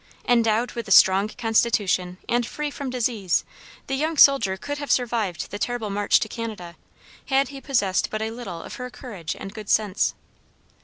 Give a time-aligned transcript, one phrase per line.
[0.27, 3.45] Endowed with a strong constitution, and free from disease,
[3.85, 6.75] the young soldier could have survived the terrible march to Canada,
[7.27, 10.15] had he possessed but a little of her courage and good sense.